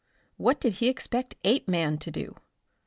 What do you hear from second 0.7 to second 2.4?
he expect Apeman to do?